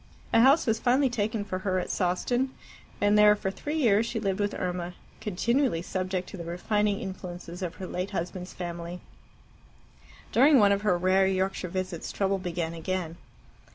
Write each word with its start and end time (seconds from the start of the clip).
A 0.33 0.41
house 0.41 0.65
was 0.65 0.79
finally 0.79 1.11
taken 1.11 1.45
for 1.45 1.59
her 1.59 1.77
at 1.77 1.91
Sawston, 1.91 2.49
and 2.99 3.15
there 3.15 3.35
for 3.35 3.51
three 3.51 3.75
years 3.77 4.03
she 4.07 4.19
lived 4.19 4.39
with 4.39 4.55
Irma, 4.55 4.95
continually 5.19 5.83
subject 5.83 6.27
to 6.29 6.37
the 6.37 6.43
refining 6.43 6.99
influences 6.99 7.61
of 7.61 7.75
her 7.75 7.85
late 7.85 8.09
husband's 8.09 8.51
family. 8.51 8.99
During 10.31 10.57
one 10.57 10.71
of 10.71 10.81
her 10.81 10.97
rare 10.97 11.27
Yorkshire 11.27 11.69
visits 11.69 12.11
trouble 12.11 12.39
began 12.39 12.73
again. 12.73 13.17